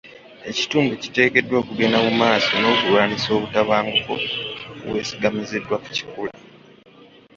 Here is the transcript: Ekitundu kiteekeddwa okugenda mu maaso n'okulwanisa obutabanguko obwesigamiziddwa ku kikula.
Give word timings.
Ekitundu 0.49 0.93
kiteekeddwa 1.01 1.55
okugenda 1.61 1.97
mu 2.05 2.11
maaso 2.21 2.51
n'okulwanisa 2.57 3.29
obutabanguko 3.37 4.13
obwesigamiziddwa 4.85 5.75
ku 5.83 5.89
kikula. 5.95 6.33